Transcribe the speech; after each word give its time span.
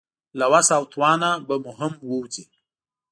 له 0.39 0.45
وس 0.53 0.67
او 0.77 0.83
توان 0.91 1.17
نه 1.23 1.31
به 1.47 1.55
مو 1.63 1.71
هم 1.79 1.93
ووځي. 2.09 2.45